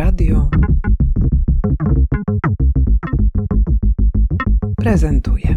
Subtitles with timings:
[0.00, 0.48] Radio
[4.76, 5.56] prezentuje.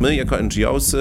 [0.00, 0.96] My jako NGOsy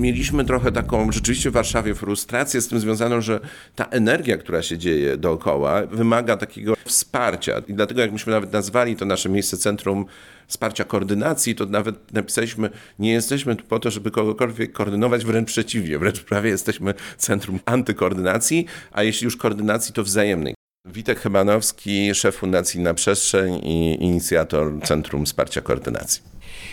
[0.00, 3.40] mieliśmy trochę taką rzeczywiście w Warszawie frustrację z tym związaną, że
[3.76, 7.62] ta energia, która się dzieje dookoła, wymaga takiego wsparcia.
[7.68, 10.06] I dlatego jak myśmy nawet nazwali to nasze miejsce Centrum
[10.46, 15.98] Wsparcia Koordynacji, to nawet napisaliśmy, nie jesteśmy tu po to, żeby kogokolwiek koordynować, wręcz przeciwnie,
[15.98, 20.54] wręcz prawie jesteśmy Centrum Antykoordynacji, a jeśli już koordynacji, to wzajemnej.
[20.84, 26.22] Witek Chybanowski, szef Fundacji Na Przestrzeń i inicjator Centrum Wsparcia Koordynacji.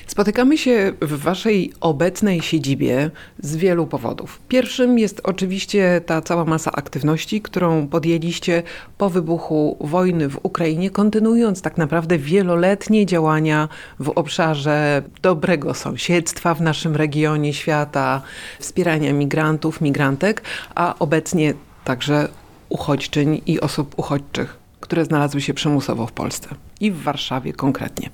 [0.07, 4.39] Spotykamy się w Waszej obecnej siedzibie z wielu powodów.
[4.47, 8.63] Pierwszym jest oczywiście ta cała masa aktywności, którą podjęliście
[8.97, 16.61] po wybuchu wojny w Ukrainie, kontynuując tak naprawdę wieloletnie działania w obszarze dobrego sąsiedztwa w
[16.61, 18.21] naszym regionie świata,
[18.59, 20.41] wspierania migrantów, migrantek,
[20.75, 22.27] a obecnie także
[22.69, 28.09] uchodźczyń i osób uchodźczych które znalazły się przymusowo w Polsce i w Warszawie konkretnie.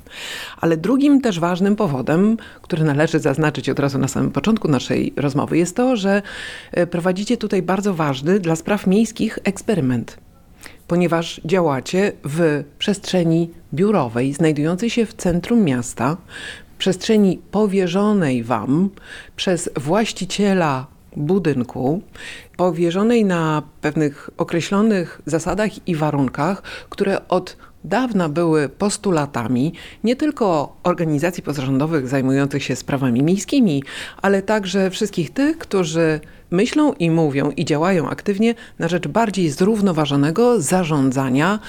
[0.62, 5.58] Ale drugim też ważnym powodem, który należy zaznaczyć od razu na samym początku naszej rozmowy,
[5.58, 6.22] jest to, że
[6.72, 10.18] e, prowadzicie tutaj bardzo ważny dla spraw miejskich eksperyment.
[10.88, 16.18] Ponieważ działacie w przestrzeni biurowej, znajdującej się w centrum miasta,
[16.78, 18.90] przestrzeni powierzonej Wam
[19.36, 22.02] przez właściciela budynku,
[22.58, 31.44] powierzonej na pewnych określonych zasadach i warunkach, które od dawna były postulatami nie tylko organizacji
[31.44, 33.84] pozarządowych zajmujących się sprawami miejskimi,
[34.22, 36.20] ale także wszystkich tych, którzy
[36.52, 41.60] myślą i mówią i działają aktywnie na rzecz bardziej zrównoważonego zarządzania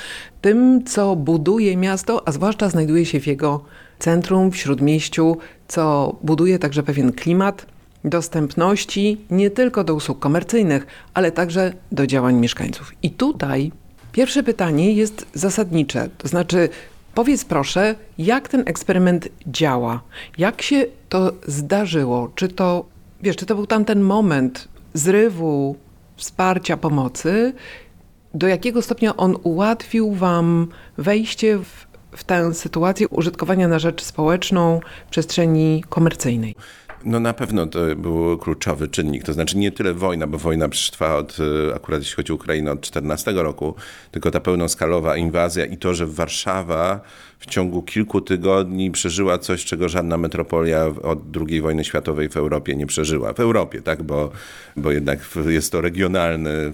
[0.40, 3.64] tym, co buduje miasto, a zwłaszcza znajduje się w jego
[3.98, 5.36] centrum, w śródmieściu,
[5.68, 7.66] co buduje także pewien klimat
[8.04, 12.92] dostępności nie tylko do usług komercyjnych, ale także do działań mieszkańców.
[13.02, 13.72] I tutaj
[14.14, 16.68] pierwsze pytanie jest zasadnicze, to znaczy
[17.14, 20.02] powiedz proszę, jak ten eksperyment działa,
[20.38, 22.84] jak się to zdarzyło, czy to,
[23.22, 25.76] wiesz, czy to był tamten moment zrywu,
[26.16, 27.52] wsparcia, pomocy,
[28.34, 31.86] do jakiego stopnia on ułatwił Wam wejście w,
[32.16, 36.54] w tę sytuację użytkowania na rzecz społeczną przestrzeni komercyjnej?
[37.04, 39.24] No na pewno to był kluczowy czynnik.
[39.24, 41.36] To znaczy nie tyle wojna, bo wojna przecież od,
[41.70, 43.74] e, akurat jeśli chodzi o Ukrainę, od 14 roku,
[44.10, 47.00] tylko ta pełnoskalowa inwazja i to, że Warszawa
[47.44, 51.18] w ciągu kilku tygodni przeżyła coś, czego żadna metropolia od
[51.48, 53.32] II wojny światowej w Europie nie przeżyła.
[53.32, 54.30] W Europie, tak, bo,
[54.76, 56.72] bo jednak jest to regionalny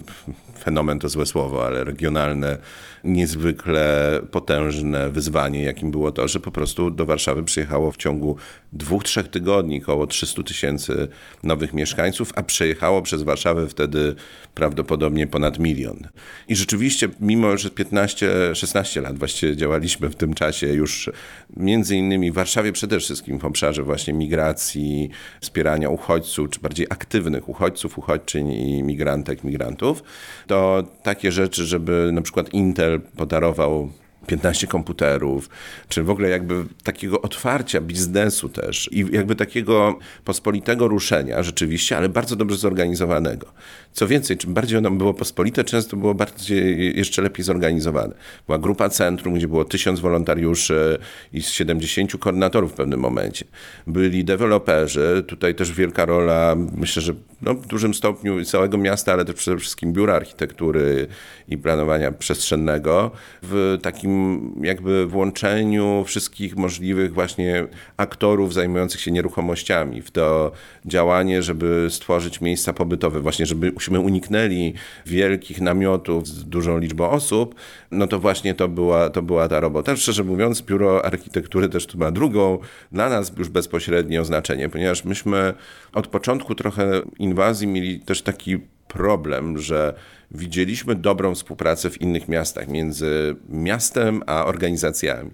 [0.61, 2.59] fenomen to złe słowo, ale regionalne,
[3.05, 8.37] niezwykle potężne wyzwanie, jakim było to, że po prostu do Warszawy przyjechało w ciągu
[8.73, 11.09] dwóch, trzech tygodni około 300 tysięcy
[11.43, 14.15] nowych mieszkańców, a przejechało przez Warszawę wtedy
[14.55, 16.09] prawdopodobnie ponad milion.
[16.49, 21.11] I rzeczywiście, mimo że 15-16 lat właściwie działaliśmy w tym czasie już
[21.57, 25.11] między innymi w Warszawie przede wszystkim w obszarze właśnie migracji,
[25.41, 30.03] wspierania uchodźców, czy bardziej aktywnych uchodźców, uchodźczyń i migrantek, migrantów,
[30.47, 33.91] to takie rzeczy, żeby na przykład Intel podarował
[34.27, 35.51] 15 komputerów,
[35.89, 42.09] czy w ogóle jakby takiego otwarcia biznesu też i jakby takiego pospolitego ruszenia rzeczywiście, ale
[42.09, 43.47] bardzo dobrze zorganizowanego.
[43.93, 48.15] Co więcej, czym bardziej ono było pospolite, często było bardziej jeszcze lepiej zorganizowane.
[48.47, 50.99] Była grupa centrum, gdzie było tysiąc wolontariuszy
[51.33, 53.45] i 70 koordynatorów w pewnym momencie.
[53.87, 59.25] Byli deweloperzy, tutaj też wielka rola, myślę, że no, w dużym stopniu całego miasta, ale
[59.25, 61.07] też przede wszystkim biura architektury
[61.49, 63.11] i planowania przestrzennego
[63.43, 70.53] w takim jakby włączeniu wszystkich możliwych właśnie aktorów zajmujących się nieruchomościami w to
[70.87, 73.47] działanie, żeby stworzyć miejsca pobytowe, właśnie
[73.81, 74.75] żebyśmy uniknęli
[75.07, 77.55] wielkich namiotów z dużą liczbą osób,
[77.91, 79.97] no to właśnie to była, to była ta robota.
[79.97, 82.59] Szczerze mówiąc, biuro architektury też tu ma drugą,
[82.93, 85.55] dla nas już bezpośrednio znaczenie, ponieważ myśmy
[85.93, 89.95] od początku trochę inwazji mieli też taki problem, że
[90.31, 95.31] widzieliśmy dobrą współpracę w innych miastach między miastem a organizacjami.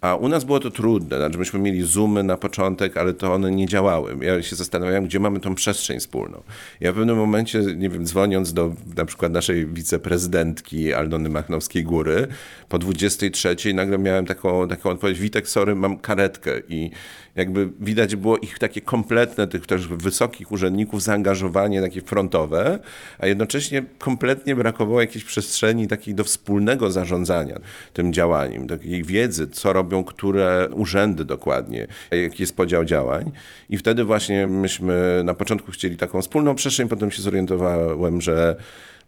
[0.00, 3.50] A u nas było to trudne, znaczy myśmy mieli Zoomy na początek, ale to one
[3.50, 4.16] nie działały.
[4.20, 6.42] Ja się zastanawiałem, gdzie mamy tą przestrzeń wspólną.
[6.80, 12.26] Ja w pewnym momencie, nie wiem, dzwoniąc do na przykład naszej wiceprezydentki Aldony Machnowskiej Góry,
[12.68, 16.90] po 23 nagle miałem taką, taką odpowiedź, Witek, sorry, mam karetkę i
[17.36, 22.78] jakby widać było ich takie kompletne, tych też wysokich urzędników, zaangażowanie takie frontowe,
[23.18, 27.60] a jednocześnie kompletnie brakowało jakiejś przestrzeni takiej do wspólnego zarządzania
[27.92, 33.30] tym działaniem, takiej wiedzy, co robi robią które urzędy dokładnie, jaki jest podział działań.
[33.70, 38.56] I wtedy właśnie myśmy na początku chcieli taką wspólną przestrzeń, potem się zorientowałem, że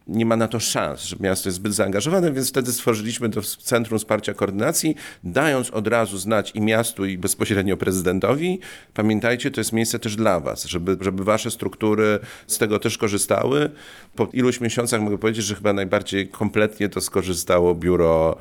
[0.06, 3.98] nie ma na to szans, że miasto jest zbyt zaangażowane, więc wtedy stworzyliśmy to Centrum
[3.98, 8.60] Wsparcia Koordynacji, dając od razu znać i miastu, i bezpośrednio prezydentowi.
[8.94, 13.70] Pamiętajcie, to jest miejsce też dla was, żeby, żeby wasze struktury z tego też korzystały.
[14.16, 18.38] Po iluś miesiącach mogę powiedzieć, że chyba najbardziej kompletnie to skorzystało biuro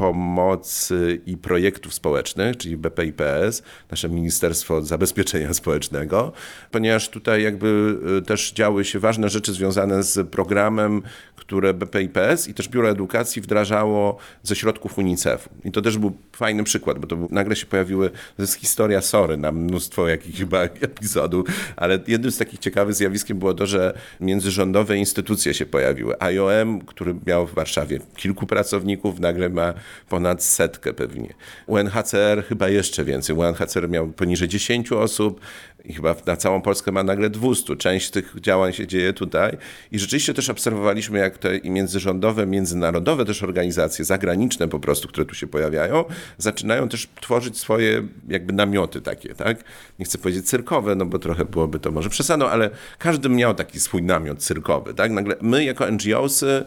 [0.00, 6.32] Pomocy i Projektów Społecznych, czyli BPIPS, nasze Ministerstwo Zabezpieczenia Społecznego,
[6.70, 11.02] ponieważ tutaj jakby y, też działy się ważne rzeczy związane z programem,
[11.36, 15.50] które BPIPS i też Biuro Edukacji wdrażało ze środków UNICEF-u.
[15.68, 19.00] I to też był fajny przykład, bo to był, nagle się pojawiły, to jest historia
[19.00, 21.46] Sory na mnóstwo jakichś chyba epizodów,
[21.76, 26.20] ale jednym z takich ciekawych zjawiskiem było to, że międzyrządowe instytucje się pojawiły.
[26.20, 29.74] IOM, który miał w Warszawie kilku pracowników, nagle ma
[30.08, 31.34] ponad setkę pewnie.
[31.66, 33.36] UNHCR chyba jeszcze więcej.
[33.36, 35.40] UNHCR miał poniżej 10 osób
[35.84, 37.76] i chyba na całą Polskę ma nagle 200.
[37.76, 39.56] Część tych działań się dzieje tutaj.
[39.92, 45.26] I rzeczywiście też obserwowaliśmy, jak te i międzyrządowe, międzynarodowe też organizacje, zagraniczne po prostu, które
[45.26, 46.04] tu się pojawiają,
[46.38, 49.64] zaczynają też tworzyć swoje jakby namioty takie, tak?
[49.98, 53.80] Nie chcę powiedzieć cyrkowe, no bo trochę byłoby to może przesadą, ale każdy miał taki
[53.80, 55.10] swój namiot cyrkowy, tak?
[55.10, 56.64] Nagle my jako NGOsy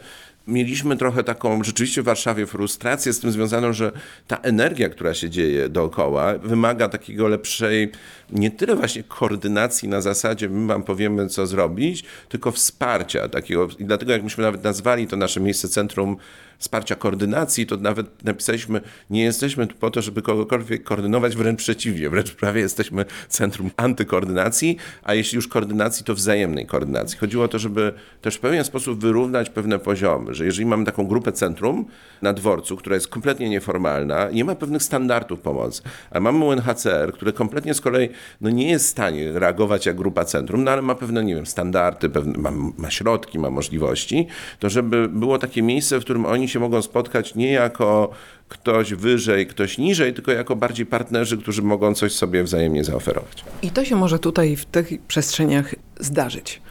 [0.47, 3.91] mieliśmy trochę taką rzeczywiście w Warszawie frustrację z tym związaną, że
[4.27, 7.91] ta energia, która się dzieje dookoła, wymaga takiego lepszej,
[8.31, 13.67] nie tyle właśnie koordynacji na zasadzie my wam powiemy, co zrobić, tylko wsparcia takiego.
[13.79, 16.17] I dlatego jak myśmy nawet nazwali to nasze miejsce Centrum
[16.57, 22.09] Wsparcia Koordynacji, to nawet napisaliśmy, nie jesteśmy tu po to, żeby kogokolwiek koordynować, wręcz przeciwnie,
[22.09, 27.17] wręcz prawie jesteśmy Centrum Antykoordynacji, a jeśli już koordynacji, to wzajemnej koordynacji.
[27.17, 31.07] Chodziło o to, żeby też w pewien sposób wyrównać pewne poziomy, że jeżeli mamy taką
[31.07, 31.85] grupę centrum
[32.21, 37.33] na dworcu, która jest kompletnie nieformalna, nie ma pewnych standardów pomocy, a mamy UNHCR, które
[37.33, 38.09] kompletnie z kolei
[38.41, 41.45] no nie jest w stanie reagować jak grupa centrum, no ale ma pewne, nie wiem,
[41.45, 44.27] standardy, pewne, ma, ma środki, ma możliwości,
[44.59, 48.09] to żeby było takie miejsce, w którym oni się mogą spotkać nie jako
[48.47, 53.45] ktoś wyżej, ktoś niżej, tylko jako bardziej partnerzy, którzy mogą coś sobie wzajemnie zaoferować.
[53.61, 56.61] I to się może tutaj w tych przestrzeniach zdarzyć.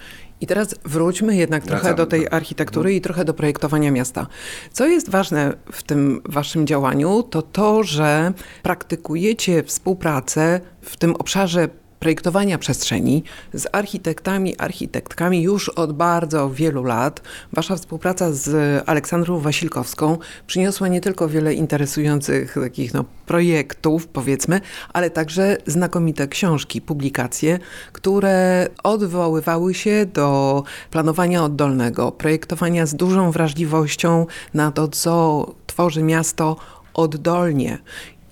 [0.41, 1.97] I teraz wróćmy jednak trochę Wracamy.
[1.97, 4.27] do tej architektury i trochę do projektowania miasta.
[4.73, 8.33] Co jest ważne w tym waszym działaniu, to to, że
[8.63, 11.69] praktykujecie współpracę w tym obszarze
[12.03, 13.23] projektowania przestrzeni
[13.55, 17.23] z architektami, architektkami już od bardzo wielu lat.
[17.53, 24.61] Wasza współpraca z Aleksandrą Wasilkowską przyniosła nie tylko wiele interesujących takich no, projektów, powiedzmy,
[24.93, 27.59] ale także znakomite książki, publikacje,
[27.93, 36.57] które odwoływały się do planowania oddolnego, projektowania z dużą wrażliwością na to, co tworzy miasto
[36.95, 37.79] oddolnie.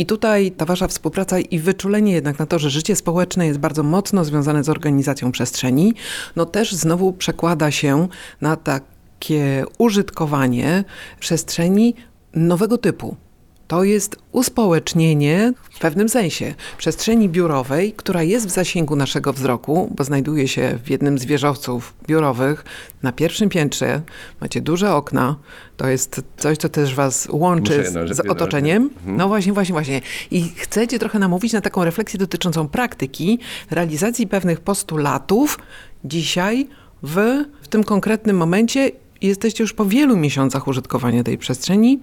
[0.00, 3.82] I tutaj ta wasza współpraca i wyczulenie jednak na to, że życie społeczne jest bardzo
[3.82, 5.94] mocno związane z organizacją przestrzeni,
[6.36, 8.08] no też znowu przekłada się
[8.40, 10.84] na takie użytkowanie
[11.18, 11.94] przestrzeni
[12.34, 13.16] nowego typu.
[13.70, 20.04] To jest uspołecznienie w pewnym sensie przestrzeni biurowej, która jest w zasięgu naszego wzroku, bo
[20.04, 22.64] znajduje się w jednym z wieżowców biurowych
[23.02, 24.02] na pierwszym piętrze.
[24.40, 25.36] Macie duże okna.
[25.76, 28.82] To jest coś, co też was łączy z, z otoczeniem.
[28.82, 29.16] Mhm.
[29.16, 30.00] No właśnie, właśnie, właśnie.
[30.30, 33.38] I chcecie trochę namówić na taką refleksję dotyczącą praktyki,
[33.70, 35.58] realizacji pewnych postulatów
[36.04, 36.68] dzisiaj
[37.02, 38.90] w, w tym konkretnym momencie.
[39.22, 42.00] Jesteście już po wielu miesiącach użytkowania tej przestrzeni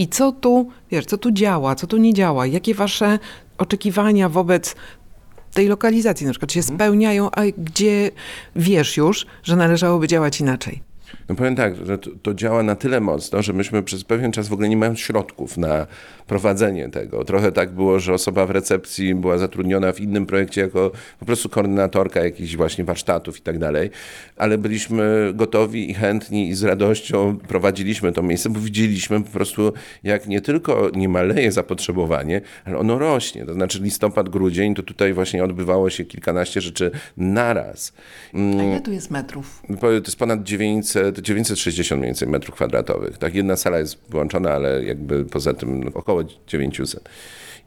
[0.00, 2.46] i co tu, wiesz, co tu działa, co tu nie działa?
[2.46, 3.18] Jakie wasze
[3.58, 4.76] oczekiwania wobec
[5.54, 8.10] tej lokalizacji na przykład się spełniają, a gdzie
[8.56, 10.89] wiesz już, że należałoby działać inaczej?
[11.28, 14.48] No powiem tak, że to, to, działa na tyle mocno, że myśmy przez pewien czas
[14.48, 15.86] w ogóle nie mając środków na
[16.26, 17.24] prowadzenie tego.
[17.24, 21.48] Trochę tak było, że osoba w recepcji była zatrudniona w innym projekcie jako po prostu
[21.48, 23.90] koordynatorka jakichś właśnie warsztatów i tak dalej,
[24.36, 29.72] ale byliśmy gotowi i chętni i z radością prowadziliśmy to miejsce, bo widzieliśmy po prostu,
[30.02, 33.46] jak nie tylko nie maleje zapotrzebowanie, ale ono rośnie.
[33.46, 37.92] To znaczy listopad, grudzień, to tutaj właśnie odbywało się kilkanaście rzeczy naraz.
[38.34, 38.82] A ile mm.
[38.82, 39.62] tu jest metrów?
[39.80, 43.18] To jest ponad 900, 960 mniej więcej metrów kwadratowych.
[43.18, 47.08] Tak, jedna sala jest wyłączona, ale jakby poza tym około około 900.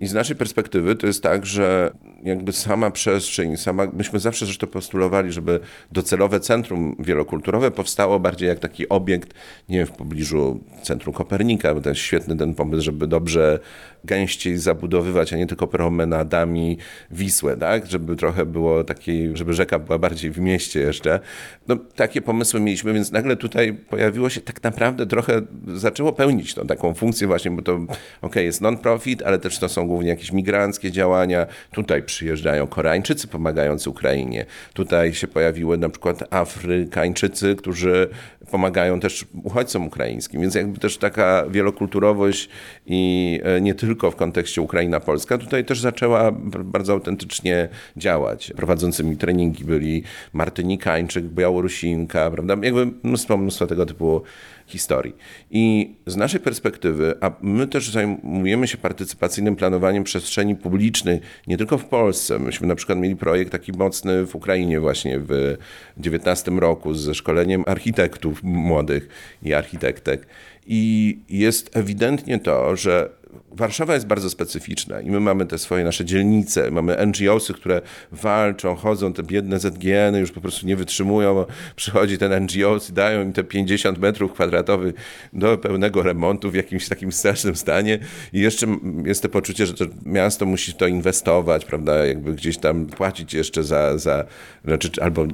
[0.02, 1.92] I z naszej perspektywy to jest tak, że
[2.24, 5.60] jakby sama przestrzeń, sama, myśmy zawsze zresztą postulowali, żeby
[5.92, 9.34] docelowe centrum wielokulturowe powstało bardziej jak taki obiekt,
[9.70, 13.60] nie wiem, w pobliżu centrum Kopernika, bo to jest świetny ten pomysł, żeby dobrze
[14.04, 16.78] gęściej zabudowywać, a nie tylko promenadami
[17.12, 17.86] Wisłę, tak?
[17.86, 21.20] Żeby trochę było takiej, żeby rzeka była bardziej w mieście jeszcze.
[21.68, 26.68] No, takie pomysły mieliśmy, więc nagle tutaj pojawiło się tak naprawdę trochę, zaczęło pełnić tą
[26.68, 27.80] taką funkcję właśnie, bo to
[28.22, 31.46] ok, jest non-profit, ale też to są głównie jakieś migranckie działania.
[31.72, 34.46] Tutaj przyjeżdżają Koreańczycy pomagający Ukrainie.
[34.74, 38.10] Tutaj się pojawiły na przykład Afrykańczycy, którzy
[38.52, 42.50] pomagają też uchodźcom ukraińskim, więc jakby też taka wielokulturowość
[42.86, 46.32] i e, nie tylko w kontekście Ukraina-Polska, tutaj też zaczęła
[46.64, 48.54] bardzo autentycznie działać.
[48.56, 52.58] Prowadzącymi treningi byli Martynikańczyk, Białorusinka, prawda?
[52.62, 54.22] Jakby mnóstwo, mnóstwo tego typu
[54.68, 55.16] historii.
[55.52, 61.78] I z naszej perspektywy, a my też zajmujemy się partycypacyjnym planowaniem przestrzeni publicznej, nie tylko
[61.78, 62.40] w Polsce.
[62.40, 67.64] Myśmy na przykład mieli projekt taki mocny w Ukrainie właśnie w 2019 roku ze szkoleniem
[67.68, 69.08] architektów młodych
[69.44, 70.28] i architektek.
[70.68, 73.10] I jest ewidentnie to, że
[73.52, 78.76] Warszawa jest bardzo specyficzna i my mamy te swoje nasze dzielnice, mamy NGOsy, które walczą,
[78.76, 83.22] chodzą, te biedne ZGN-y już po prostu nie wytrzymują, bo przychodzi ten NGOs i dają
[83.22, 84.94] im te 50 metrów kwadratowych
[85.34, 88.00] do pełnego remontu w jakimś takim strasznym stanie
[88.34, 88.68] i jeszcze
[89.06, 93.64] jest to poczucie, że to miasto musi to inwestować, prawda, jakby gdzieś tam płacić jeszcze
[93.64, 94.26] za, za
[94.66, 95.26] znaczy, albo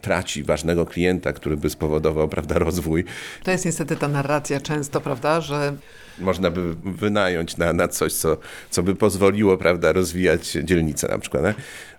[0.00, 3.04] traci ważnego klienta, który by spowodował, prawda, rozwój.
[3.42, 5.72] To jest niestety ta narracja często, prawda, że
[6.20, 8.36] można by wynająć na, na coś, co,
[8.70, 11.42] co by pozwoliło, prawda, rozwijać dzielnicę na przykład.
[11.44, 11.54] Nie?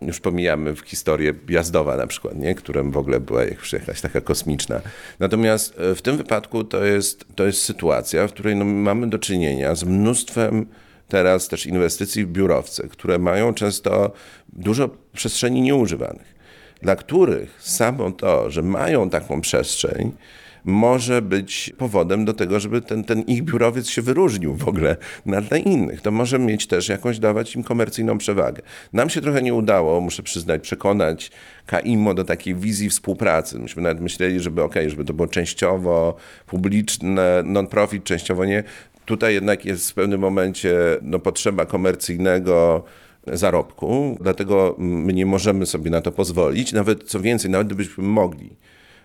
[0.07, 2.55] Już pomijamy w historię Jazdowa na przykład, nie?
[2.55, 4.81] którym w ogóle była jakaś taka kosmiczna.
[5.19, 9.19] Natomiast e, w tym wypadku to jest, to jest sytuacja, w której no, mamy do
[9.19, 10.65] czynienia z mnóstwem
[11.07, 14.11] teraz też inwestycji w biurowce, które mają często
[14.53, 16.35] dużo przestrzeni nieużywanych,
[16.81, 20.11] dla których samo to, że mają taką przestrzeń,
[20.69, 25.41] może być powodem do tego, żeby ten, ten ich biurowiec się wyróżnił w ogóle na
[25.41, 26.01] tle innych.
[26.01, 28.61] To może mieć też jakąś, dawać im komercyjną przewagę.
[28.93, 31.31] Nam się trochę nie udało, muszę przyznać, przekonać
[31.67, 33.59] KIMO do takiej wizji współpracy.
[33.59, 38.63] Myśmy nawet myśleli, żeby ok, żeby to było częściowo publiczne, non-profit, częściowo nie.
[39.05, 42.83] Tutaj jednak jest w pewnym momencie no, potrzeba komercyjnego
[43.27, 46.73] zarobku, dlatego my nie możemy sobie na to pozwolić.
[46.73, 48.49] Nawet co więcej, nawet gdybyśmy mogli,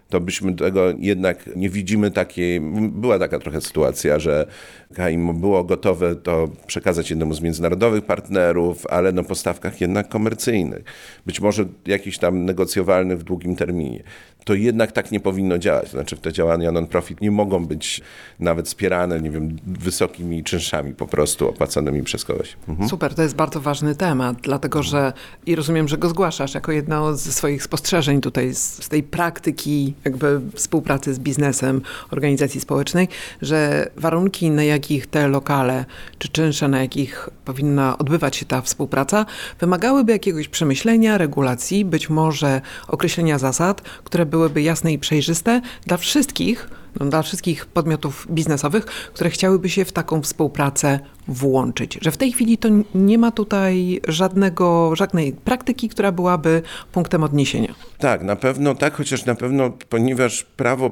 [0.08, 2.60] to byśmy tego jednak nie widzimy takiej.
[2.90, 4.46] Była taka trochę sytuacja, że
[4.94, 10.84] KAIM było gotowe to przekazać jednemu z międzynarodowych partnerów, ale na postawkach jednak komercyjnych.
[11.26, 14.02] Być może jakiś tam negocjowalny w długim terminie
[14.44, 15.90] to jednak tak nie powinno działać.
[15.90, 18.00] Znaczy te działania non-profit nie mogą być
[18.40, 22.56] nawet wspierane, nie wiem, wysokimi czynszami po prostu opłacanymi przez kogoś.
[22.68, 22.88] Mhm.
[22.88, 25.12] Super, to jest bardzo ważny temat, dlatego że
[25.46, 29.93] i rozumiem, że go zgłaszasz jako jedno ze swoich spostrzeżeń tutaj z, z tej praktyki
[30.04, 33.08] jakby współpracy z biznesem, organizacji społecznej,
[33.42, 35.84] że warunki, na jakich te lokale
[36.18, 39.26] czy czynsze, na jakich powinna odbywać się ta współpraca,
[39.60, 46.68] wymagałyby jakiegoś przemyślenia, regulacji, być może określenia zasad, które byłyby jasne i przejrzyste dla wszystkich,
[47.00, 51.98] dla wszystkich podmiotów biznesowych, które chciałyby się w taką współpracę włączyć.
[52.02, 57.74] Że w tej chwili to nie ma tutaj żadnego, żadnej praktyki, która byłaby punktem odniesienia.
[57.98, 60.90] Tak, na pewno tak, chociaż na pewno, ponieważ prawo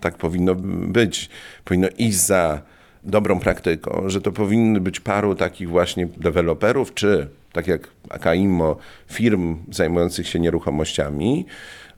[0.00, 1.30] tak powinno być,
[1.64, 2.62] powinno iść za
[3.04, 8.76] dobrą praktyką, że to powinny być paru takich właśnie deweloperów, czy tak jak AKIMO,
[9.08, 11.46] firm zajmujących się nieruchomościami,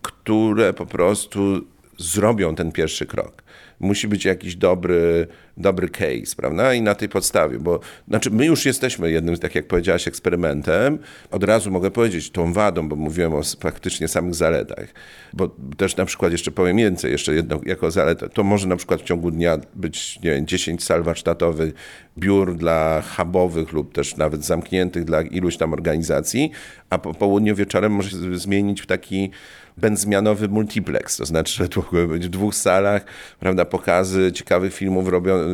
[0.03, 1.61] które po prostu
[2.01, 3.43] zrobią ten pierwszy krok.
[3.81, 5.27] Musi być jakiś dobry,
[5.61, 6.75] dobry case, prawda?
[6.75, 10.99] I na tej podstawie, bo znaczy my już jesteśmy jednym, tak jak powiedziałaś, eksperymentem.
[11.31, 14.87] Od razu mogę powiedzieć tą wadą, bo mówiłem o faktycznie samych zaletach.
[15.33, 18.29] Bo też na przykład jeszcze powiem więcej, jeszcze jedno jako zaletę.
[18.29, 21.75] To może na przykład w ciągu dnia być nie wiem, 10 sal warsztatowych,
[22.19, 26.51] biur dla hubowych lub też nawet zamkniętych dla iluś tam organizacji,
[26.91, 29.31] a po południu wieczorem może się zmienić w taki
[29.77, 33.05] będzmianowy multiplex, to znaczy, że to mogły być w dwóch salach,
[33.41, 35.50] prawda, pokazy ciekawych filmów, robią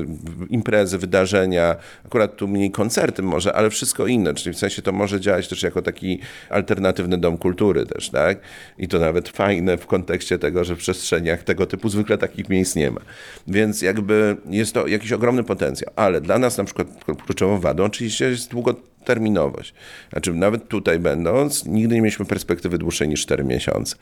[0.51, 1.77] imprezy, wydarzenia,
[2.07, 5.63] akurat tu mniej koncerty może, ale wszystko inne, czyli w sensie to może działać też
[5.63, 6.19] jako taki
[6.51, 8.39] alternatywny dom kultury też, tak?
[8.79, 12.77] I to nawet fajne w kontekście tego, że w przestrzeniach tego typu zwykle takich miejsc
[12.77, 13.01] nie ma.
[13.49, 16.89] Więc jakby jest to jakiś ogromny potencjał, ale dla nas na przykład
[17.27, 18.75] kluczową wadą oczywiście jest długo
[19.07, 19.75] terminowość.
[20.13, 23.97] Znaczy, nawet tutaj będąc, nigdy nie mieliśmy perspektywy dłuższej niż 4 miesiące.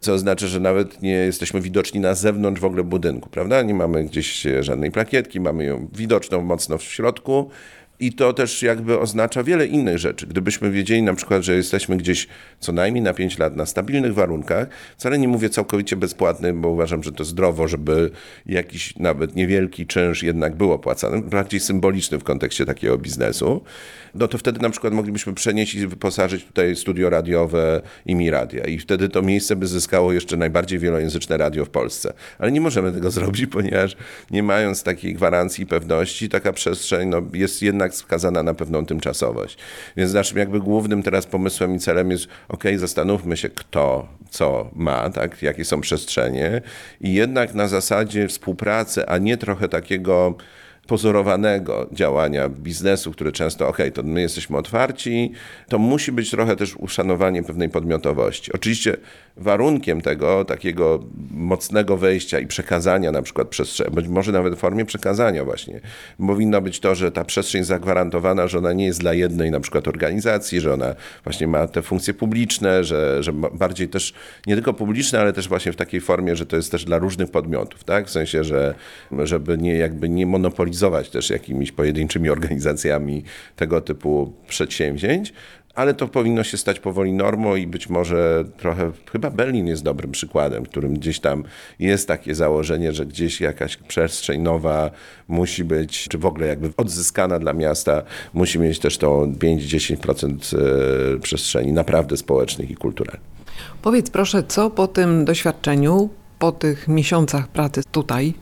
[0.00, 3.62] Co oznacza, że nawet nie jesteśmy widoczni na zewnątrz w ogóle budynku, prawda?
[3.62, 7.50] Nie mamy gdzieś żadnej plakietki, mamy ją widoczną mocno w środku,
[8.00, 10.26] I to też jakby oznacza wiele innych rzeczy.
[10.26, 12.28] Gdybyśmy wiedzieli na przykład, że jesteśmy gdzieś
[12.60, 17.02] co najmniej na 5 lat na stabilnych warunkach, wcale nie mówię całkowicie bezpłatny, bo uważam,
[17.02, 18.10] że to zdrowo, żeby
[18.46, 23.62] jakiś nawet niewielki czynsz jednak był opłacany, bardziej symboliczny w kontekście takiego biznesu,
[24.14, 28.64] no to wtedy na przykład moglibyśmy przenieść i wyposażyć tutaj studio radiowe i mi radia.
[28.64, 32.12] I wtedy to miejsce by zyskało jeszcze najbardziej wielojęzyczne radio w Polsce.
[32.38, 33.96] Ale nie możemy tego zrobić, ponieważ
[34.30, 39.58] nie mając takiej gwarancji i pewności, taka przestrzeń no, jest jednak skazana na pewną tymczasowość.
[39.96, 45.10] Więc naszym jakby głównym teraz pomysłem i celem jest, ok, zastanówmy się, kto co ma,
[45.10, 46.62] tak, jakie są przestrzenie
[47.00, 50.34] i jednak na zasadzie współpracy, a nie trochę takiego
[50.86, 55.32] pozorowanego działania biznesu, który często, ok, to my jesteśmy otwarci,
[55.68, 58.52] to musi być trochę też uszanowanie pewnej podmiotowości.
[58.52, 58.96] Oczywiście
[59.36, 64.84] warunkiem tego takiego mocnego wejścia i przekazania na przykład przestrzeni, być może nawet w formie
[64.84, 65.80] przekazania właśnie,
[66.26, 69.88] powinno być to, że ta przestrzeń zagwarantowana, że ona nie jest dla jednej na przykład
[69.88, 70.94] organizacji, że ona
[71.24, 74.14] właśnie ma te funkcje publiczne, że, że bardziej też
[74.46, 77.30] nie tylko publiczne, ale też właśnie w takiej formie, że to jest też dla różnych
[77.30, 78.06] podmiotów, tak?
[78.06, 78.74] W sensie, że
[79.22, 80.69] żeby nie jakby nie monopolizować
[81.12, 83.24] też jakimiś pojedynczymi organizacjami
[83.56, 85.32] tego typu przedsięwzięć,
[85.74, 90.12] ale to powinno się stać powoli normą i być może trochę, chyba Berlin jest dobrym
[90.12, 91.44] przykładem, w którym gdzieś tam
[91.78, 94.90] jest takie założenie, że gdzieś jakaś przestrzeń nowa
[95.28, 100.56] musi być, czy w ogóle jakby odzyskana dla miasta, musi mieć też tą 5-10%
[101.16, 103.30] e, przestrzeni naprawdę społecznych i kulturalnych.
[103.82, 106.08] Powiedz proszę, co po tym doświadczeniu,
[106.38, 108.34] po tych miesiącach pracy tutaj,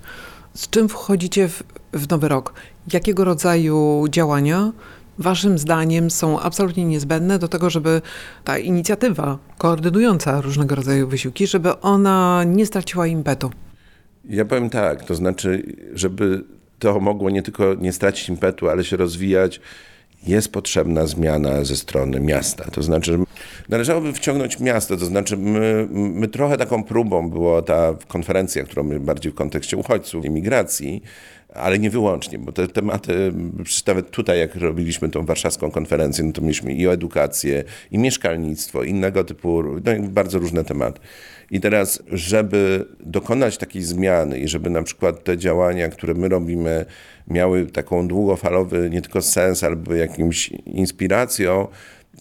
[0.58, 1.62] z czym wchodzicie w,
[1.92, 2.54] w nowy rok?
[2.92, 4.72] Jakiego rodzaju działania
[5.18, 8.02] Waszym zdaniem są absolutnie niezbędne do tego, żeby
[8.44, 13.50] ta inicjatywa koordynująca różnego rodzaju wysiłki, żeby ona nie straciła impetu?
[14.24, 15.62] Ja powiem tak, to znaczy,
[15.92, 16.44] żeby
[16.78, 19.60] to mogło nie tylko nie stracić impetu, ale się rozwijać,
[20.26, 22.64] jest potrzebna zmiana ze strony miasta.
[22.70, 23.18] To znaczy,
[23.68, 29.00] należałoby wciągnąć miasto, to znaczy my, my trochę taką próbą była ta konferencja, którą my
[29.00, 31.02] bardziej w kontekście uchodźców, imigracji,
[31.54, 33.32] ale nie wyłącznie, bo te tematy,
[33.86, 38.82] nawet tutaj jak robiliśmy tą warszawską konferencję, no to mieliśmy i o edukację, i mieszkalnictwo,
[38.82, 41.00] innego typu, no bardzo różne tematy.
[41.50, 46.84] I teraz, żeby dokonać takiej zmiany i żeby na przykład te działania, które my robimy,
[47.28, 51.68] miały taką długofalowy nie tylko sens, albo jakimś inspiracją,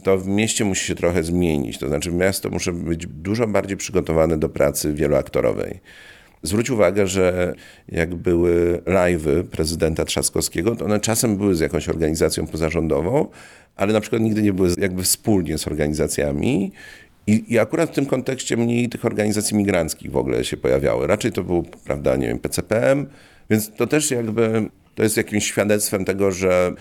[0.03, 1.77] to w mieście musi się trochę zmienić.
[1.77, 5.79] To znaczy miasto musi być dużo bardziej przygotowane do pracy wieloaktorowej.
[6.43, 7.53] Zwróć uwagę, że
[7.89, 13.27] jak były live'y prezydenta Trzaskowskiego, to one czasem były z jakąś organizacją pozarządową,
[13.75, 16.71] ale na przykład nigdy nie były jakby wspólnie z organizacjami.
[17.27, 21.07] I, I, akurat w tym kontekście mniej tych organizacji migranckich w ogóle się pojawiały.
[21.07, 23.05] Raczej to był, prawda, nie wiem, PCPM,
[23.49, 26.73] więc to też jakby to jest jakimś świadectwem tego, że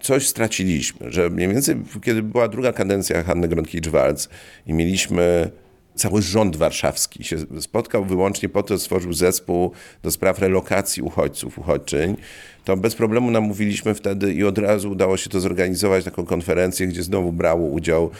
[0.00, 4.28] coś straciliśmy, że mniej więcej kiedy była druga kadencja Hanny Gronkiewicz-Waltz
[4.66, 5.50] i mieliśmy
[5.98, 12.16] cały rząd warszawski się spotkał wyłącznie po to, stworzył zespół do spraw relokacji uchodźców, uchodźczyń,
[12.64, 17.02] to bez problemu namówiliśmy wtedy i od razu udało się to zorganizować, taką konferencję, gdzie
[17.02, 18.10] znowu brało udział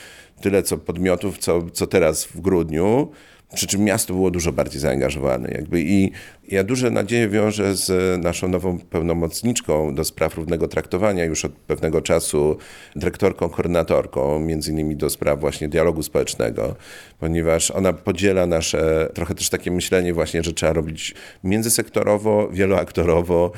[0.41, 3.11] tyle co podmiotów, co, co teraz w grudniu.
[3.53, 5.51] Przy czym miasto było dużo bardziej zaangażowane.
[5.51, 6.11] Jakby I
[6.47, 12.01] ja duże nadzieje wiążę z naszą nową pełnomocniczką do spraw równego traktowania, już od pewnego
[12.01, 12.57] czasu
[12.95, 16.75] dyrektorką, koordynatorką, między innymi do spraw właśnie dialogu społecznego,
[17.19, 23.51] ponieważ ona podziela nasze trochę też takie myślenie właśnie, że trzeba robić międzysektorowo, wieloaktorowo,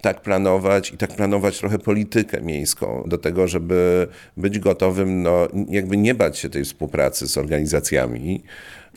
[0.00, 5.96] tak planować i tak planować trochę politykę miejską do tego, żeby być gotowym, no jakby
[5.96, 8.42] nie bać się tej współpracy z organizacjami,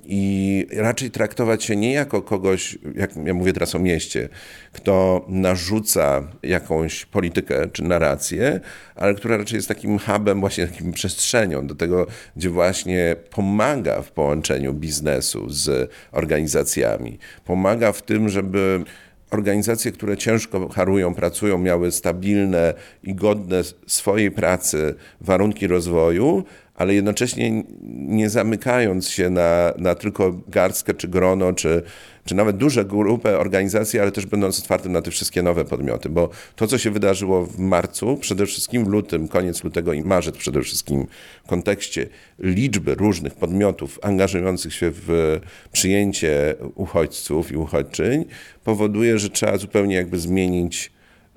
[0.06, 4.30] i raczej traktować się nie jako kogoś, jak ja mówię teraz o mieście,
[4.72, 8.60] kto narzuca jakąś politykę czy narrację,
[8.96, 14.12] ale która raczej jest takim hubem, właśnie takim przestrzenią do tego, gdzie właśnie pomaga w
[14.12, 17.20] połączeniu biznesu z organizacjami.
[17.46, 18.84] Pomaga w tym, żeby
[19.32, 26.44] organizacje, które ciężko harują, pracują, miały stabilne i godne swojej pracy warunki rozwoju,
[26.76, 31.84] ale jednocześnie nie zamykając się na, na tylko garstkę, czy grono, czy,
[32.26, 36.30] czy nawet duże grupy organizacji, ale też będąc otwartym na te wszystkie nowe podmioty, bo
[36.56, 40.62] to, co się wydarzyło w marcu, przede wszystkim w lutym, koniec lutego i marzec przede
[40.62, 41.08] wszystkim
[41.46, 42.08] w kontekście
[42.40, 45.40] liczby różnych podmiotów angażujących się w
[45.72, 48.26] przyjęcie uchodźców i uchodźczyń,
[48.64, 50.92] powoduje, że trzeba zupełnie jakby zmienić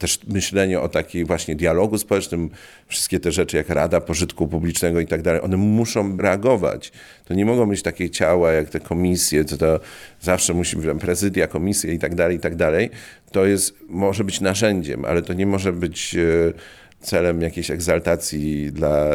[0.04, 2.50] też myślenie o takiej właśnie dialogu społecznym,
[2.86, 6.92] wszystkie te rzeczy jak Rada Pożytku Publicznego i tak dalej, one muszą reagować.
[7.24, 9.80] To nie mogą być takie ciała jak te komisje, to, to
[10.20, 12.90] zawsze musi być prezydia, komisje i tak dalej, i tak dalej.
[13.32, 16.52] To jest, może być narzędziem, ale to nie może być e,
[17.00, 19.10] celem jakiejś egzaltacji dla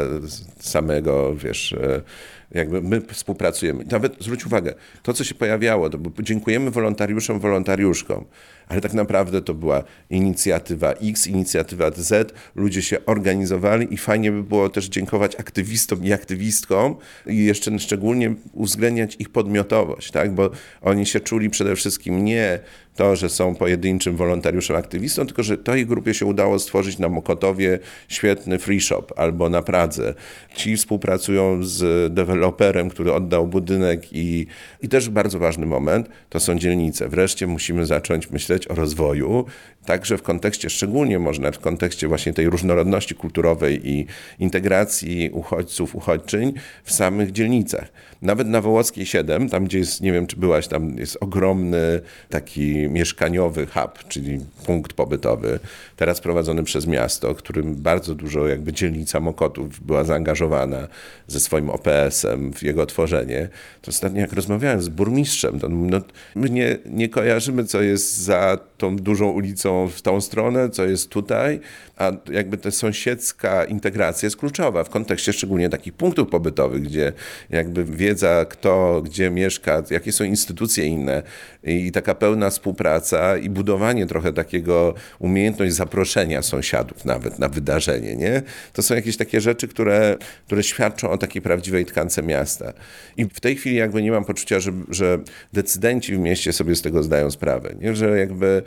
[0.59, 2.01] samego, wiesz, e,
[2.51, 3.85] jakby my współpracujemy.
[3.91, 8.25] Nawet zwróć uwagę, to co się pojawiało, to dziękujemy wolontariuszom, wolontariuszkom,
[8.67, 14.43] ale tak naprawdę to była inicjatywa X, inicjatywa Z, ludzie się organizowali i fajnie by
[14.43, 16.95] było też dziękować aktywistom i aktywistkom
[17.27, 20.33] i jeszcze szczególnie uwzględniać ich podmiotowość, tak?
[20.33, 20.49] bo
[20.81, 22.59] oni się czuli przede wszystkim nie
[22.99, 27.79] to, że są pojedynczym wolontariuszem, aktywistą, tylko że tej grupie się udało stworzyć na Mokotowie
[28.07, 30.13] świetny free shop albo na Pradze.
[30.55, 34.47] Ci współpracują z deweloperem, który oddał budynek i,
[34.81, 37.09] i też bardzo ważny moment, to są dzielnice.
[37.09, 39.45] Wreszcie musimy zacząć myśleć o rozwoju,
[39.85, 44.05] także w kontekście, szczególnie można w kontekście właśnie tej różnorodności kulturowej i
[44.39, 47.91] integracji uchodźców, uchodźczyń w samych dzielnicach.
[48.21, 52.87] Nawet na Wołockiej 7, tam gdzie jest, nie wiem czy byłaś, tam jest ogromny taki
[52.87, 55.59] mieszkaniowy hub, czyli punkt pobytowy,
[55.95, 60.87] teraz prowadzony przez miasto, którym bardzo dużo jakby dzielnica Mokotów była zaangażowana
[61.27, 63.49] ze swoim OPS-em w jego tworzenie.
[63.81, 66.01] To ostatnio jak rozmawiałem z burmistrzem, to no,
[66.35, 71.09] my nie, nie kojarzymy, co jest za tą dużą ulicą w tą stronę, co jest
[71.09, 71.59] tutaj,
[71.97, 77.13] a jakby ta sąsiedzka integracja jest kluczowa w kontekście szczególnie takich punktów pobytowych, gdzie
[77.49, 81.23] jakby wiedza, kto gdzie mieszka, jakie są instytucje inne
[81.63, 88.41] i taka pełna współpraca i budowanie trochę takiego umiejętność zaproszenia sąsiadów nawet na wydarzenie, nie?
[88.73, 92.73] To są jakieś takie rzeczy, które, które świadczą o takiej prawdziwej tkance miasta.
[93.17, 95.19] I w tej chwili jakby nie mam poczucia, że, że
[95.53, 97.95] decydenci w mieście sobie z tego zdają sprawę, nie?
[97.95, 98.63] Że jakby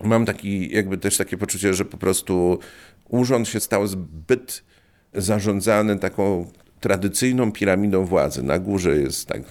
[0.00, 2.58] mam taki, jakby też takie poczucie, że po prostu
[3.08, 4.62] urząd się stał zbyt
[5.14, 6.46] zarządzany taką
[6.80, 8.42] tradycyjną piramidą władzy.
[8.42, 9.42] Na górze jest tak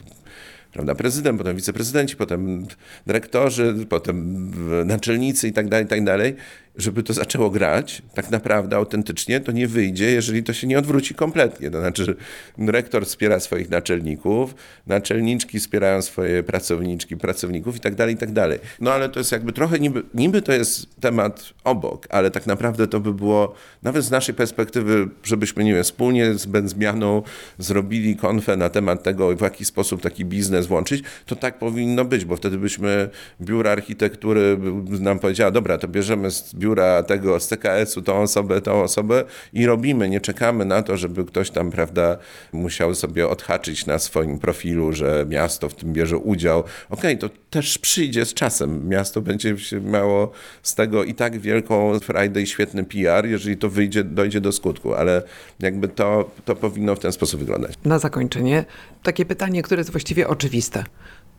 [0.73, 2.67] prawda, prezydent, potem wiceprezydenci, potem
[3.07, 4.51] dyrektorzy, potem
[4.85, 6.35] naczelnicy i tak dalej, i tak dalej
[6.77, 11.15] żeby to zaczęło grać tak naprawdę autentycznie, to nie wyjdzie, jeżeli to się nie odwróci
[11.15, 11.71] kompletnie.
[11.71, 12.15] To znaczy,
[12.57, 14.55] rektor wspiera swoich naczelników,
[14.87, 18.59] naczelniczki wspierają swoje pracowniczki, pracowników i tak dalej, i tak dalej.
[18.79, 22.87] No ale to jest jakby trochę, niby, niby to jest temat obok, ale tak naprawdę
[22.87, 27.21] to by było, nawet z naszej perspektywy, żebyśmy, nie wiem, wspólnie z Benzmianą
[27.59, 32.25] zrobili konfę na temat tego, w jaki sposób taki biznes włączyć, to tak powinno być,
[32.25, 33.09] bo wtedy byśmy
[33.41, 34.57] biura architektury
[34.99, 36.64] nam powiedziała, dobra, to bierzemy z biura
[37.07, 39.23] tego z CKS-u tą osobę, tą osobę
[39.53, 40.09] i robimy.
[40.09, 42.17] Nie czekamy na to, żeby ktoś tam, prawda,
[42.53, 46.59] musiał sobie odhaczyć na swoim profilu, że miasto w tym bierze udział.
[46.59, 48.89] Okej, okay, to też przyjdzie z czasem.
[48.89, 50.31] Miasto będzie miało
[50.63, 54.93] z tego i tak wielką frajdę i świetny PR, jeżeli to wyjdzie, dojdzie do skutku,
[54.93, 55.23] ale
[55.59, 57.73] jakby to, to powinno w ten sposób wyglądać.
[57.85, 58.65] Na zakończenie
[59.03, 60.83] takie pytanie, które jest właściwie oczywiste.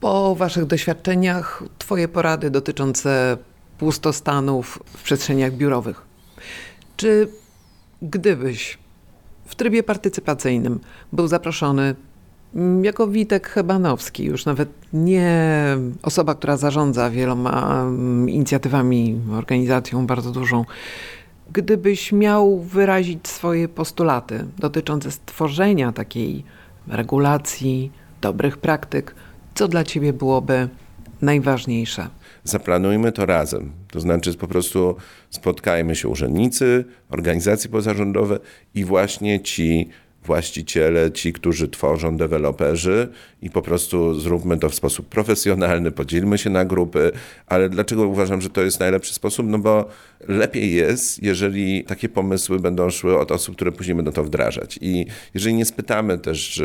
[0.00, 3.36] Po Waszych doświadczeniach, Twoje porady dotyczące
[3.78, 6.02] pustostanów w przestrzeniach biurowych.
[6.96, 7.28] Czy
[8.02, 8.78] gdybyś
[9.46, 10.80] w trybie partycypacyjnym
[11.12, 11.94] był zaproszony
[12.82, 15.30] jako Witek Hebanowski, już nawet nie
[16.02, 20.64] osoba, która zarządza wieloma mm, inicjatywami, organizacją bardzo dużą,
[21.52, 26.44] gdybyś miał wyrazić swoje postulaty dotyczące stworzenia takiej
[26.88, 29.14] regulacji, dobrych praktyk,
[29.54, 30.68] co dla ciebie byłoby
[31.22, 32.08] najważniejsze?
[32.46, 33.72] Zaplanujmy to razem.
[33.90, 34.96] To znaczy po prostu
[35.30, 38.38] spotkajmy się urzędnicy, organizacje pozarządowe
[38.74, 39.88] i właśnie ci
[40.26, 43.08] właściciele, ci, którzy tworzą, deweloperzy
[43.42, 47.12] i po prostu zróbmy to w sposób profesjonalny, podzielmy się na grupy,
[47.46, 49.46] ale dlaczego uważam, że to jest najlepszy sposób?
[49.48, 49.88] No bo
[50.28, 54.78] lepiej jest, jeżeli takie pomysły będą szły od osób, które później będą to wdrażać.
[54.80, 56.62] I jeżeli nie spytamy też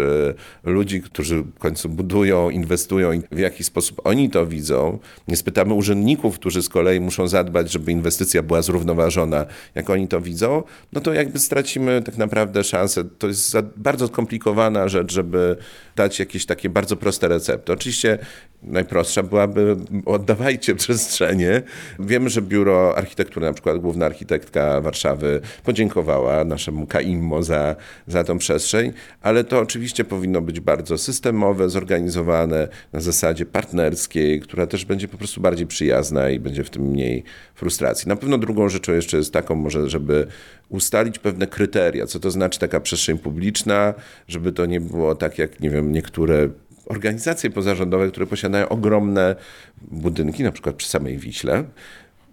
[0.64, 6.36] ludzi, którzy w końcu budują, inwestują, w jaki sposób oni to widzą, nie spytamy urzędników,
[6.36, 11.14] którzy z kolei muszą zadbać, żeby inwestycja była zrównoważona, jak oni to widzą, no to
[11.14, 13.04] jakby stracimy tak naprawdę szansę.
[13.04, 15.58] To jest bardzo skomplikowana rzecz, żeby
[15.96, 17.74] dać jakieś takie bardzo proste recepty.
[17.74, 18.18] Oczywiście
[18.64, 21.62] najprostsza byłaby oddawajcie przestrzenie.
[22.00, 27.76] Wiemy, że Biuro Architektury, na przykład główna architektka Warszawy podziękowała naszemu KAIMO za,
[28.08, 34.68] za tą przestrzeń, ale to oczywiście powinno być bardzo systemowe, zorganizowane na zasadzie partnerskiej, która
[34.68, 37.24] też będzie po prostu bardziej przyjazna i będzie w tym mniej
[37.56, 38.10] frustracji.
[38.10, 40.28] Na pewno drugą rzeczą jeszcze jest taką może, żeby
[40.70, 43.94] ustalić pewne kryteria, co to znaczy taka przestrzeń publiczna,
[44.28, 46.50] żeby to nie było tak jak, nie wiem, niektóre
[46.86, 49.36] organizacje pozarządowe, które posiadają ogromne
[49.82, 51.64] budynki, na przykład przy samej Wiśle,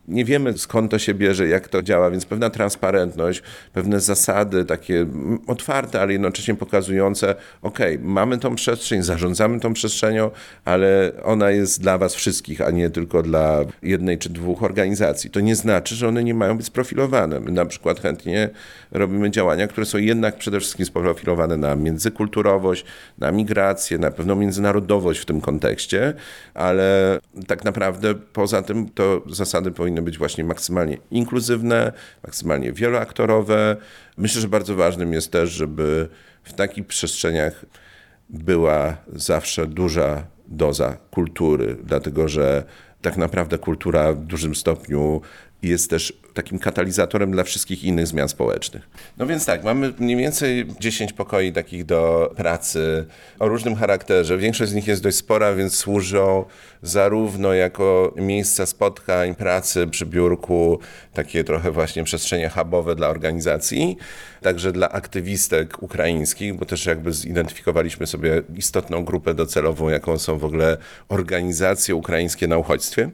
[0.08, 3.42] nie wiemy skąd to się bierze, jak to działa, więc pewna transparentność,
[3.72, 5.06] pewne zasady takie
[5.46, 10.30] otwarte, ale jednocześnie pokazujące, ok, mamy tą przestrzeń, zarządzamy tą przestrzenią,
[10.64, 15.30] ale ona jest dla was wszystkich, a nie tylko dla jednej czy dwóch organizacji.
[15.30, 17.40] To nie znaczy, że one nie mają być sprofilowane.
[17.40, 18.50] My na przykład chętnie
[18.90, 22.84] robimy działania, które są jednak przede wszystkim sprofilowane na międzykulturowość,
[23.18, 26.14] na migrację, na pewną międzynarodowość w tym kontekście,
[26.54, 33.76] ale tak naprawdę poza tym to zasady powinny być właśnie maksymalnie inkluzywne, maksymalnie wieloaktorowe.
[34.16, 36.08] Myślę, że bardzo ważnym jest też, żeby
[36.42, 37.64] w takich przestrzeniach
[38.30, 42.64] była zawsze duża doza kultury, dlatego że
[43.02, 45.20] tak naprawdę kultura w dużym stopniu
[45.62, 48.88] jest też takim katalizatorem dla wszystkich innych zmian społecznych.
[49.16, 53.06] No więc tak, mamy mniej więcej 10 pokoi takich do pracy
[53.38, 54.38] o różnym charakterze.
[54.38, 56.44] Większość z nich jest dość spora, więc służą
[56.82, 60.78] zarówno jako miejsca spotkań, pracy przy biurku,
[61.12, 63.96] takie trochę właśnie przestrzenie hubowe dla organizacji,
[64.42, 70.44] także dla aktywistek ukraińskich, bo też jakby zidentyfikowaliśmy sobie istotną grupę docelową, jaką są w
[70.44, 70.76] ogóle
[71.08, 73.10] organizacje ukraińskie na uchodźstwie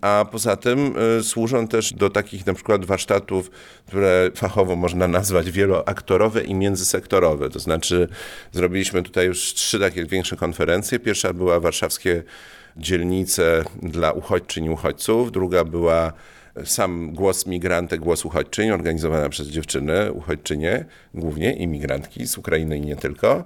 [0.00, 3.50] a poza tym y, służą też do takich na przykład warsztatów,
[3.86, 7.50] które fachowo można nazwać wieloaktorowe i międzysektorowe.
[7.50, 8.08] To znaczy
[8.52, 10.98] zrobiliśmy tutaj już trzy takie większe konferencje.
[10.98, 12.22] Pierwsza była warszawskie
[12.76, 16.12] dzielnice dla uchodźczyń i uchodźców, druga była
[16.64, 20.84] sam głos migrantek, głos uchodźczyń, organizowana przez dziewczyny, uchodźczynie,
[21.14, 23.44] głównie imigrantki z Ukrainy i nie tylko.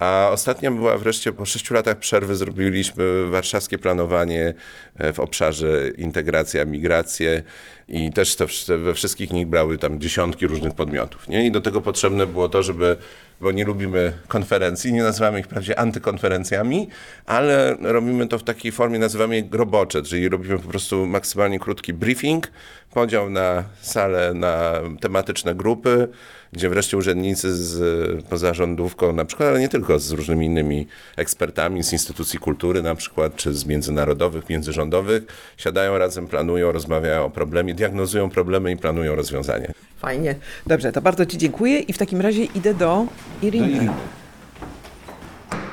[0.00, 4.54] A ostatnia była wreszcie po sześciu latach przerwy zrobiliśmy warszawskie planowanie
[4.98, 7.42] e, w obszarze integracja, migracje
[7.88, 8.46] i też te,
[8.78, 11.28] we wszystkich nich brały tam dziesiątki różnych podmiotów.
[11.28, 11.46] Nie?
[11.46, 12.96] I do tego potrzebne było to, żeby,
[13.40, 16.88] bo nie lubimy konferencji, nie nazywamy ich wprawdzie antykonferencjami,
[17.26, 21.92] ale robimy to w takiej formie, nazywamy je grobocze, czyli robimy po prostu maksymalnie krótki
[21.92, 22.50] briefing,
[22.90, 26.08] podział na salę, na tematyczne grupy,
[26.52, 31.92] gdzie wreszcie urzędnicy z pozarządówką na przykład, ale nie tylko, z różnymi innymi ekspertami z
[31.92, 35.22] instytucji kultury na przykład, czy z międzynarodowych, międzyrządowych,
[35.56, 39.72] siadają razem, planują, rozmawiają o problemie, diagnozują problemy i planują rozwiązania.
[40.00, 40.34] Fajnie.
[40.66, 43.06] Dobrze, to bardzo Ci dziękuję i w takim razie idę do
[43.42, 43.88] Iriny.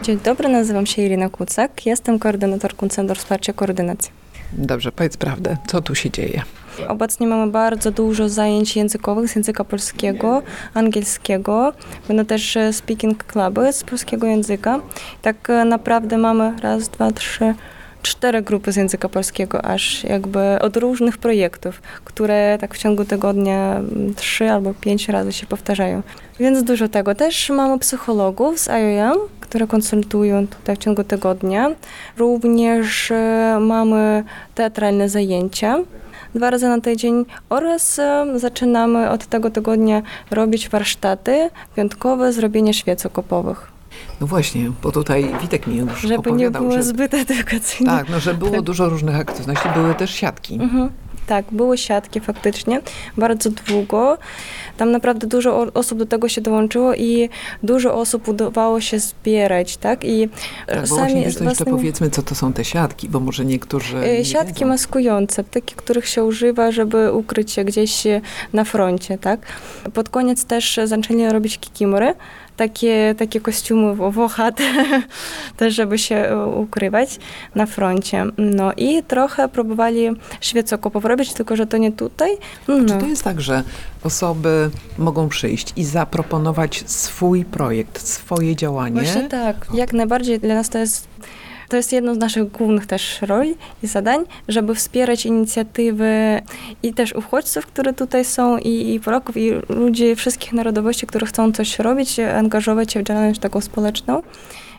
[0.03, 4.11] Dzień dobry, nazywam się Irina Kucak, jestem koordynatorką Centrum Wsparcia Koordynacji.
[4.53, 6.41] Dobrze, powiedz prawdę, co tu się dzieje?
[6.87, 10.41] Obecnie mamy bardzo dużo zajęć językowych z języka polskiego,
[10.73, 11.73] angielskiego.
[12.07, 14.79] Będą też e, speaking cluby z polskiego języka.
[15.21, 17.53] Tak e, naprawdę mamy raz, dwa, trzy,
[18.07, 23.75] cztery grupy z języka polskiego, aż jakby od różnych projektów, które tak w ciągu tygodnia
[23.75, 26.01] mm, trzy albo pięć razy się powtarzają.
[26.39, 27.15] Więc dużo tego.
[27.15, 31.69] Też mamy psychologów z IOM, które konsultują tutaj w ciągu tygodnia.
[32.17, 34.23] Również e, mamy
[34.55, 35.77] teatralne zajęcia
[36.35, 43.05] dwa razy na tydzień oraz e, zaczynamy od tego tygodnia robić warsztaty piątkowe, zrobienie świec
[43.05, 43.76] okopowych.
[44.21, 46.83] No właśnie, bo tutaj Witek mi już Żeby nie było że...
[46.83, 47.97] zbyt edukacyjne.
[47.97, 48.61] Tak, no że było tak.
[48.61, 50.53] dużo różnych aktywności, były też siatki.
[50.53, 50.89] Mhm.
[51.27, 52.81] Tak, były siatki faktycznie,
[53.17, 54.17] bardzo długo.
[54.77, 57.29] Tam naprawdę dużo osób do tego się dołączyło i
[57.63, 60.03] dużo osób udawało się zbierać, tak?
[60.05, 60.29] I
[60.67, 63.97] tak, bo sami właśnie, to jeszcze powiedzmy, co to są te siatki, bo może niektórzy
[63.97, 64.67] e, Siatki wiedzą.
[64.67, 68.03] maskujące, takie, których się używa, żeby ukryć się gdzieś
[68.53, 69.39] na froncie, tak?
[69.93, 72.13] Pod koniec też zaczęli robić kikimory,
[72.57, 74.63] takie, takie kostiumy włochate,
[75.57, 77.19] też żeby się ukrywać
[77.55, 78.25] na froncie.
[78.37, 80.09] No i trochę próbowali
[80.41, 82.37] świecokopów robić, tylko że to nie tutaj.
[82.67, 82.85] No.
[82.85, 83.63] Czy to jest tak, że
[84.03, 89.01] osoby mogą przyjść i zaproponować swój projekt, swoje działanie?
[89.01, 91.07] Właśnie tak, jak najbardziej dla nas to jest
[91.69, 96.41] to jest jedno z naszych głównych też roli i zadań, żeby wspierać inicjatywy
[96.83, 101.51] i też uchodźców, które tutaj są, i, i Polaków, i ludzi wszystkich narodowości, którzy chcą
[101.51, 104.21] coś robić, angażować się w działalność taką społeczną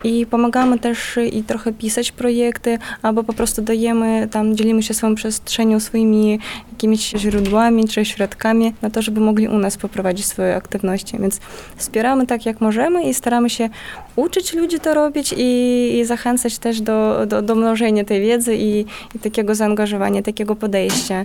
[0.05, 5.15] i pomagamy też i trochę pisać projekty, albo po prostu dajemy tam, dzielimy się swoją
[5.15, 6.39] przestrzenią, swoimi
[6.73, 11.19] jakimiś źródłami czy środkami na to, żeby mogli u nas poprowadzić swoje aktywności.
[11.19, 11.41] Więc
[11.77, 13.69] wspieramy tak, jak możemy i staramy się
[14.17, 18.81] uczyć ludzi to robić i, i zachęcać też do, do, do mnożenia tej wiedzy i,
[19.15, 21.25] i takiego zaangażowania, takiego podejścia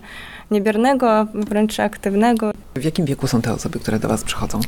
[0.52, 2.52] niebiernego, a wręcz aktywnego.
[2.76, 4.60] W jakim wieku są te osoby, które do Was przychodzą?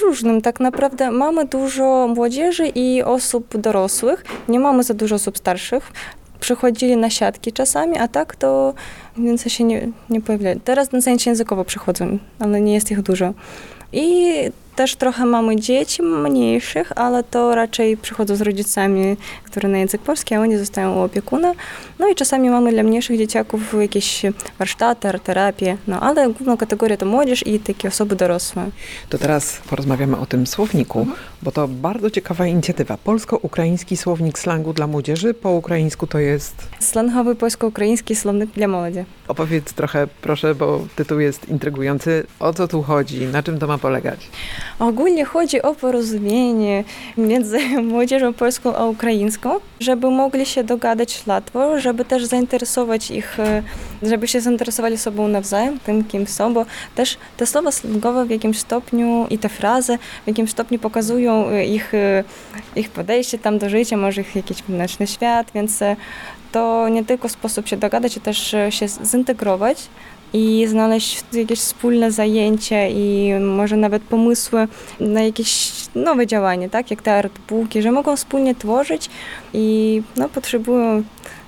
[0.00, 1.10] Różnym tak naprawdę.
[1.10, 4.24] Mamy dużo młodzieży i osób dorosłych.
[4.48, 5.92] Nie mamy za dużo osób starszych.
[6.40, 8.74] Przychodzili na siatki czasami, a tak to
[9.16, 10.60] Więcej się nie, nie pojawiają.
[10.64, 13.34] Teraz na zajęcia językowo przychodzą, ale nie jest ich dużo.
[13.92, 14.34] I
[14.76, 20.34] też trochę mamy dzieci mniejszych, ale to raczej przychodzą z rodzicami, które na język polski,
[20.34, 21.52] a oni zostają u opiekuna.
[21.98, 24.22] No i czasami mamy dla mniejszych dzieciaków jakieś
[24.58, 28.70] warsztaty, terapię, no ale główną kategorię to młodzież i takie osoby dorosłe.
[29.08, 31.06] To teraz porozmawiamy o tym słowniku,
[31.42, 32.96] bo to bardzo ciekawa inicjatywa.
[32.96, 35.34] Polsko-ukraiński słownik slangu dla młodzieży.
[35.34, 36.54] Po ukraińsku to jest...
[36.80, 39.04] Slangowy polsko-ukraiński słownik dla młodzi.
[39.28, 42.26] Opowiedz trochę, proszę, bo tytuł jest intrygujący.
[42.40, 43.26] O co tu chodzi?
[43.26, 44.30] Na czym to ma polegać?
[44.78, 46.84] Ogólnie chodzi o porozumienie
[47.16, 47.58] między
[47.92, 53.62] młodzieżą polską a ukraińską, żeby mogli się dogadać łatwo, żeby też zainteresować ich, e,
[54.02, 58.58] żeby się zainteresowali sobą nawzajem, tym kim są, bo też te słowa slangowe w jakimś
[58.58, 62.24] stopniu i te frazy w jakimś stopniu pokazują e, ich, e,
[62.76, 65.80] ich podejście tam do życia, może ich jakiś wewnętrzny świat, więc
[66.52, 69.88] to nie tylko sposób się dogadać, ale też się zintegrować
[70.32, 74.68] i znaleźć jakieś wspólne zajęcie i może nawet pomysły
[75.00, 79.10] na jakieś nowe działanie, tak, jak te artbooki, że mogą wspólnie tworzyć
[79.54, 81.02] i no, potrzebują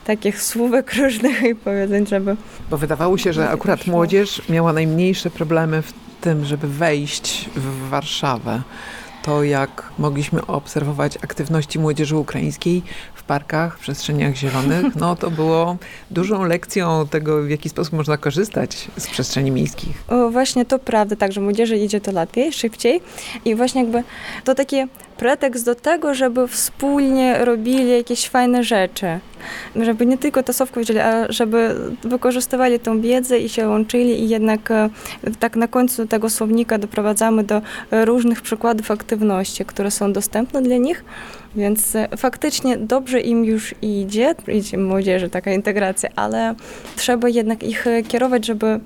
[0.05, 2.37] takich słówek różnych i powiedzeń, żeby...
[2.71, 8.63] Bo wydawało się, że akurat młodzież miała najmniejsze problemy w tym, żeby wejść w Warszawę.
[9.23, 12.83] To jak mogliśmy obserwować aktywności młodzieży ukraińskiej
[13.25, 15.77] parkach, w przestrzeniach zielonych, no to było
[16.11, 20.05] dużą lekcją tego, w jaki sposób można korzystać z przestrzeni miejskich.
[20.09, 23.01] O, właśnie to prawda, tak, że młodzieży idzie to lepiej, szybciej
[23.45, 24.03] i właśnie jakby
[24.45, 24.77] to taki
[25.17, 29.07] pretekst do tego, żeby wspólnie robili jakieś fajne rzeczy.
[29.77, 34.71] Żeby nie tylko tasowkę wzięli, a żeby wykorzystywali tą wiedzę i się łączyli i jednak
[34.71, 34.91] e,
[35.39, 41.05] tak na końcu tego słownika doprowadzamy do różnych przykładów aktywności, które są dostępne dla nich.
[41.57, 46.55] Więc e, faktycznie dobrze im już idzie, idzie młodzieży taka integracja, ale
[46.97, 48.81] trzeba jednak ich e, kierować, żeby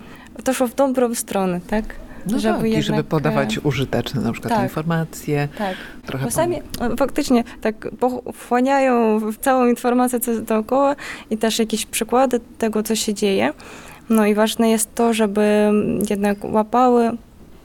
[0.45, 2.08] to szło w dobrą stronę, tak?
[2.27, 4.63] No Żeby tak, i żeby jednak, podawać użyteczne na przykład tak.
[4.63, 5.49] informacje.
[5.59, 5.77] Tak.
[6.07, 7.89] Trochę Bo sami e, faktycznie tak
[8.35, 10.97] wchłaniają w całą informację, co jest dookoła
[11.31, 13.53] i też jakieś przykłady tego, co się dzieje.
[14.11, 15.71] No i ważne jest to, żeby
[16.11, 17.11] jednak łapały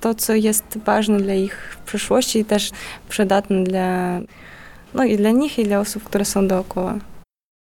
[0.01, 2.71] to, co jest ważne dla ich przyszłości i też
[3.09, 4.19] przydatne dla,
[4.93, 6.95] no i dla nich, i dla osób, które są dookoła.